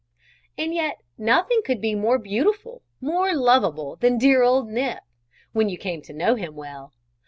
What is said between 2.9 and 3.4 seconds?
more